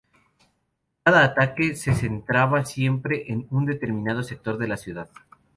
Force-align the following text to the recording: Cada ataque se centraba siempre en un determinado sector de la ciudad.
Cada 1.03 1.23
ataque 1.23 1.75
se 1.75 1.93
centraba 1.93 2.65
siempre 2.65 3.31
en 3.31 3.45
un 3.51 3.67
determinado 3.67 4.23
sector 4.23 4.57
de 4.57 4.67
la 4.67 4.77
ciudad. 4.77 5.11